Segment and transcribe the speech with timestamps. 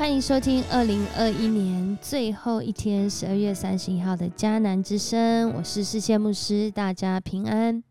[0.00, 5.52] 欢迎收听二零二一年最后一天，十二月三十一号的迦南之声。
[5.52, 7.84] 我是世界牧师，大家平安。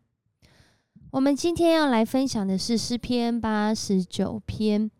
[1.12, 4.90] 我们今天要来分享的是诗篇八十九篇。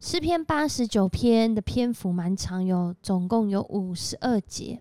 [0.00, 4.80] 诗篇八十九篇的篇幅蛮长，有总共有五十二节。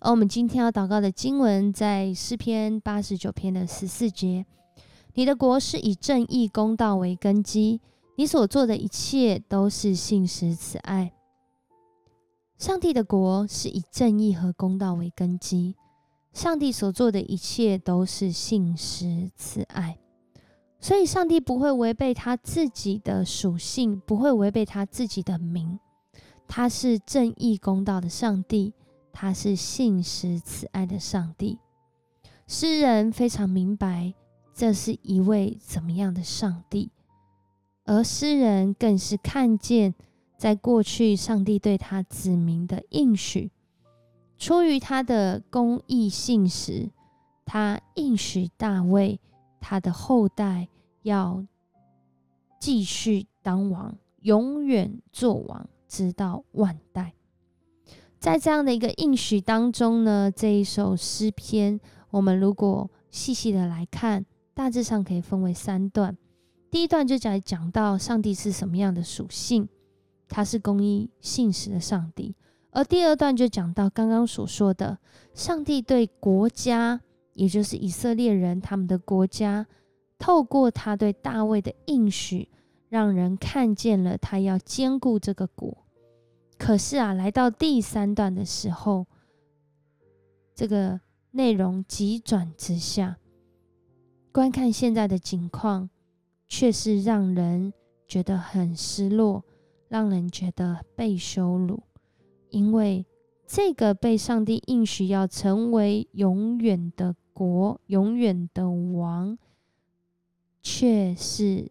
[0.00, 4.44] 而我们今天要祷告的经文在诗篇八十九篇的十四节。
[5.14, 7.80] 你的国是以正义公道为根基。
[8.16, 11.12] 你所做的一切都是信实慈爱。
[12.62, 15.74] 上帝的国是以正义和公道为根基，
[16.32, 19.98] 上帝所做的一切都是信实慈爱。
[20.78, 25.80] 所以，上帝不会违背他自己的属性，不会违背他自己的名。
[26.46, 28.72] 他是正义公道的上帝，
[29.12, 31.58] 他是信实慈爱的上帝。
[32.46, 34.14] 诗人非常明白，
[34.54, 36.92] 这是一位怎么样的上帝。
[37.84, 39.96] 而诗人更是看见，
[40.42, 43.52] 在过去上帝对他子民的应许，
[44.36, 46.90] 出于他的公义信实，
[47.44, 49.20] 他应许大卫
[49.60, 50.66] 他的后代
[51.02, 51.46] 要
[52.58, 57.12] 继续当王，永远做王，直到万代。
[58.18, 61.78] 在这样的一个应许当中呢，这一首诗篇，
[62.10, 66.18] 我们如果细细的来看，大致上可以分为三段。
[66.68, 69.68] 第一段就讲讲到上帝是什么样的属性，
[70.32, 72.34] 他是公义信实的上帝；
[72.70, 74.98] 而第二段就讲到刚刚所说的，
[75.34, 77.02] 上帝对国家，
[77.34, 79.66] 也就是以色列人他们的国家，
[80.18, 82.48] 透过他对大卫的应许，
[82.88, 85.76] 让人看见了他要兼顾这个国。
[86.56, 89.06] 可是啊，来到第三段的时候，
[90.54, 90.98] 这个
[91.32, 93.18] 内容急转直下，
[94.32, 95.90] 观看现在的景况。
[96.54, 97.72] 却是让人
[98.06, 99.42] 觉得很失落，
[99.92, 101.82] 让人觉得被羞辱，
[102.48, 103.04] 因为
[103.46, 109.36] 这个被上帝应许要成为永远的国、永远的王，
[110.62, 111.70] 却是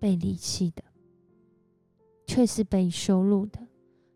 [0.00, 0.82] 被离弃的，
[2.26, 3.68] 却是被羞辱的，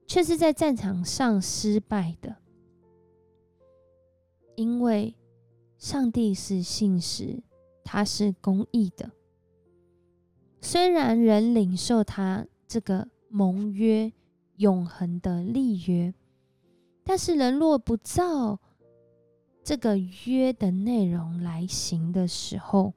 [0.05, 2.39] 却是在战场上失败的，
[4.57, 5.15] 因为
[5.77, 7.41] 上帝是信实，
[7.85, 9.13] 他是公义的。
[10.61, 14.13] 虽然人领受他这个盟约
[14.57, 16.13] 永恒的立约，
[17.05, 18.59] 但是人若不照
[19.63, 22.95] 这个约的内容来行的时候，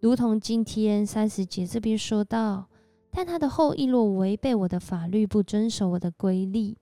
[0.00, 2.68] 如同今天三十节这边说到，
[3.10, 6.76] 但他的后裔若违背我的法律，不遵守我的规例，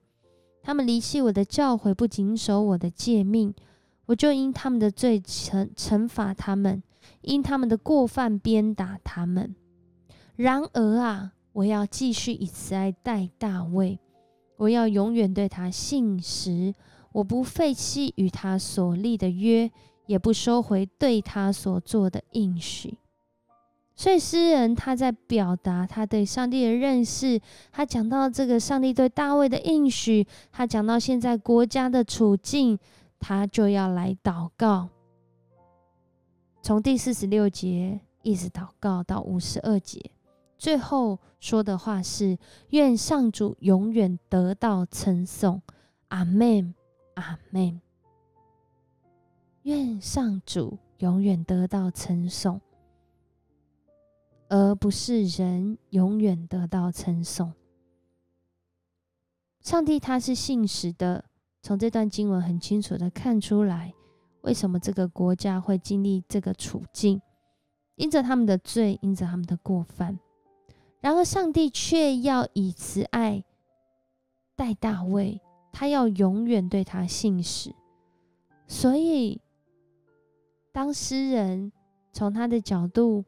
[0.63, 3.53] 他们离弃我的教诲，不谨守我的诫命，
[4.05, 6.81] 我就因他们的罪惩惩罚他们，
[7.21, 9.55] 因他们的过犯鞭打他们。
[10.37, 13.99] 然而啊，我要继续以慈爱待大卫，
[14.57, 16.73] 我要永远对他信实，
[17.11, 19.69] 我不废弃与他所立的约，
[20.05, 22.97] 也不收回对他所做的应许。
[23.93, 27.39] 所以诗人他在表达他对上帝的认识，
[27.71, 32.79] 他讲到这个上帝对大卫的应许，他讲到现在国家的处境，
[33.19, 34.89] 他就要来祷告。
[36.63, 40.11] 从第四十六节一直祷告到五十二节。
[40.61, 42.37] 最后说的话是：
[42.69, 45.59] 愿上主永远得到称颂，
[46.09, 46.75] 阿门，
[47.15, 47.81] 阿门。
[49.63, 52.61] 愿上主永远得到称颂，
[54.49, 57.51] 而不是人永远得到称颂。
[59.61, 61.25] 上帝他是信实的，
[61.63, 63.91] 从这段经文很清楚的看出来，
[64.41, 67.19] 为什么这个国家会经历这个处境，
[67.95, 70.19] 因着他们的罪，因着他们的过犯。
[71.01, 73.43] 然而，上帝却要以慈爱
[74.55, 75.41] 待大卫，
[75.71, 77.73] 他要永远对他信实。
[78.67, 79.41] 所以，
[80.71, 81.71] 当诗人
[82.13, 83.25] 从他的角度，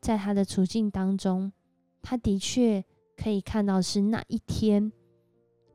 [0.00, 1.52] 在他的处境当中，
[2.00, 2.84] 他的确
[3.16, 4.92] 可以看到是那一天，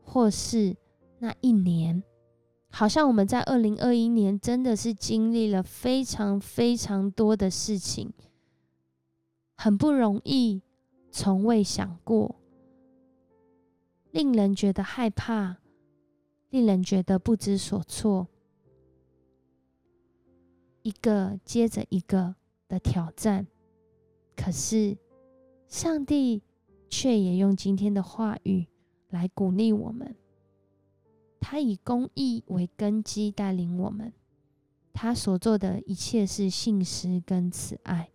[0.05, 0.77] 或是
[1.19, 2.01] 那一年，
[2.69, 8.13] 好像我们在二零二一年真的是经历了非常非常多的事情，
[9.57, 10.61] 很不容易。
[11.11, 12.35] 从未想过，
[14.11, 15.57] 令人觉得害怕，
[16.49, 18.27] 令人觉得不知所措，
[20.81, 22.35] 一个接着一个
[22.69, 23.45] 的挑战。
[24.37, 24.97] 可是，
[25.67, 26.41] 上帝
[26.89, 28.65] 却也用今天的话语
[29.09, 30.15] 来鼓励我们。
[31.41, 34.13] 他以公义为根基带领我们，
[34.93, 38.09] 他所做的一切是信实跟慈爱。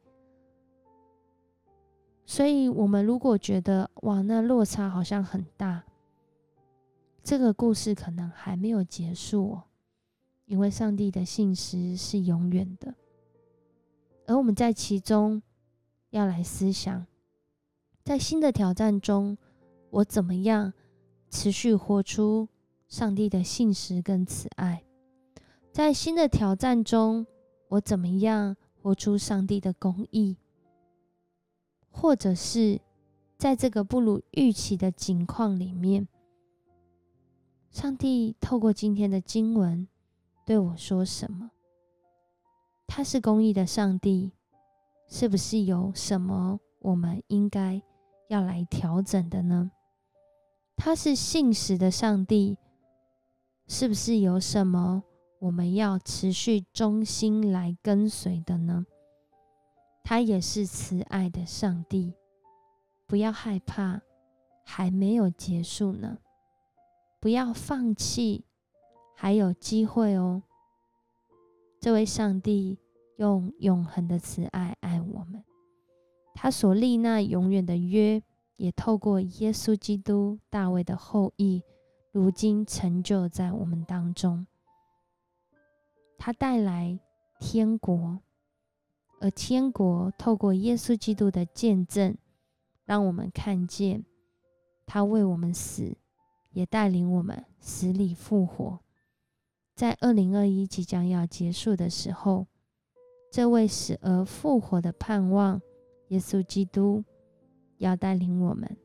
[2.29, 5.85] 所以，我们如果觉得哇，那落差好像很大，
[7.23, 9.63] 这个故事可能还没有结束哦，
[10.47, 12.93] 因为上帝的信实是永远的。
[14.27, 15.41] 而我们在其中
[16.11, 17.07] 要来思想，
[18.05, 19.39] 在新的挑战中，
[19.91, 20.73] 我怎么样
[21.31, 22.49] 持续活出
[22.89, 24.83] 上帝的信实跟慈爱？
[25.71, 27.25] 在新的挑战中，
[27.69, 30.37] 我怎么样活出上帝的公义？
[31.99, 32.79] 或者是
[33.39, 36.07] 在这个不如预期的境况里面，
[37.71, 39.89] 上帝透过今天的经文
[40.45, 41.51] 对我说什么？
[42.87, 44.33] 他是公义的上帝，
[45.09, 47.81] 是不是有什么我们应该
[48.29, 49.71] 要来调整的呢？
[50.77, 52.59] 他是信实的上帝，
[53.67, 55.03] 是不是有什么
[55.39, 58.85] 我们要持续忠心来跟随的呢？
[60.09, 62.15] 他也是慈爱的上帝，
[63.09, 64.03] 不要害怕，
[64.65, 66.19] 还没有结束呢。
[67.19, 68.45] 不要放弃，
[69.17, 70.45] 还有机会哦。
[71.81, 72.79] 这位上帝
[73.17, 75.43] 用永恒的慈爱爱我们，
[76.35, 78.23] 他所立那永远的约，
[78.55, 81.65] 也透过耶稣基督大卫的后裔，
[82.13, 84.47] 如今成就在我们当中。
[86.17, 86.97] 他带来
[87.41, 88.21] 天国。
[89.27, 92.17] 而天国透过耶稣基督的见证，
[92.85, 94.05] 让我们看见
[94.87, 95.97] 他为我们死，
[96.53, 98.79] 也带领我们死里复活。
[99.75, 102.47] 在二零二一即将要结束的时候，
[103.33, 105.61] 这位死而复活的盼望，
[106.11, 107.03] 耶稣基督
[107.79, 108.77] 要带领我们，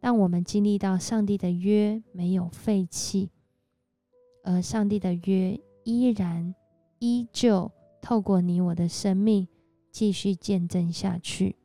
[0.00, 3.28] 让我们经历到上帝的约没有废弃，
[4.44, 6.54] 而上帝的约依然
[7.00, 7.70] 依旧。
[8.04, 9.48] 透过你我的生命
[9.90, 11.56] 继续见证下去，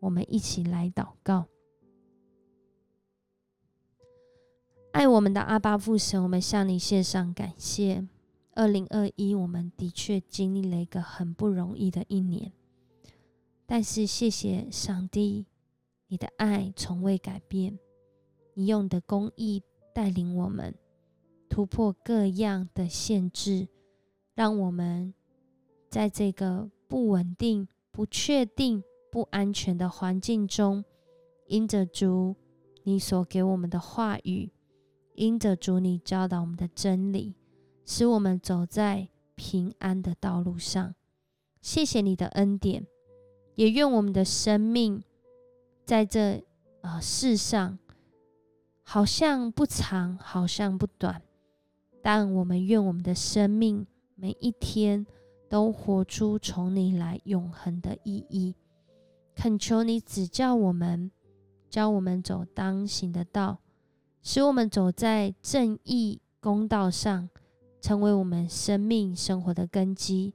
[0.00, 1.46] 我们一起来祷告。
[4.90, 8.04] 爱我们的阿巴父神，我们向你献上感谢。
[8.54, 12.50] 二零二一，我们的确经历了一个很不容易的一年，
[13.64, 15.46] 但是谢谢上帝，
[16.08, 17.78] 你的爱从未改变，
[18.54, 19.62] 你用的公义
[19.94, 20.74] 带领我们
[21.48, 23.68] 突破各样的限制，
[24.34, 25.14] 让我们。
[25.96, 30.84] 在这个不稳定、不确定、不安全的环境中，
[31.46, 32.36] 因着主
[32.82, 34.50] 你所给我们的话语，
[35.14, 37.34] 因着主你教导我们的真理，
[37.86, 40.94] 使我们走在平安的道路上。
[41.62, 42.86] 谢谢你的恩典，
[43.54, 45.02] 也愿我们的生命
[45.86, 46.44] 在这
[46.82, 47.78] 呃世上，
[48.82, 51.22] 好像不长，好像不短，
[52.02, 55.06] 但我们愿我们的生命每一天。
[55.48, 58.54] 都活出从你来永恒的意义，
[59.34, 61.10] 恳求你指教我们，
[61.70, 63.58] 教我们走当行的道，
[64.22, 67.28] 使我们走在正义公道上，
[67.80, 70.34] 成为我们生命生活的根基，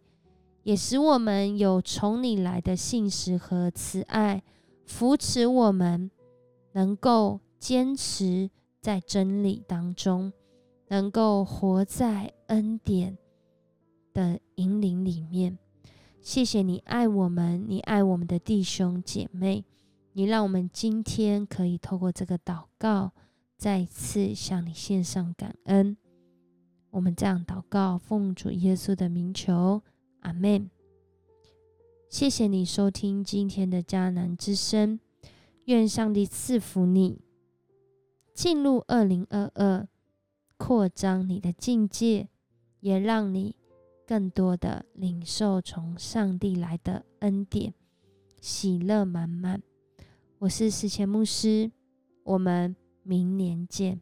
[0.64, 4.42] 也使我们有从你来的信实和慈爱，
[4.86, 6.10] 扶持我们
[6.72, 8.50] 能够坚持
[8.80, 10.32] 在真理当中，
[10.88, 13.18] 能够活在恩典。
[14.14, 15.58] 的引领里面，
[16.22, 19.66] 谢谢你爱我们，你爱我们的弟兄姐妹，
[20.14, 23.12] 你让我们今天可以透过这个祷告，
[23.58, 25.98] 再次向你献上感恩。
[26.92, 29.82] 我们这样祷告，奉主耶稣的名求，
[30.20, 30.70] 阿门。
[32.10, 35.00] 谢谢你收听今天的迦南之声，
[35.66, 37.22] 愿上帝赐福你，
[38.34, 39.88] 进入二零二二，
[40.58, 42.28] 扩张你的境界，
[42.82, 43.56] 也让你。
[44.12, 47.74] 更多的领受从上帝来的恩典，
[48.42, 49.62] 喜乐满满。
[50.38, 51.72] 我是史前牧师，
[52.26, 54.02] 我们明年见。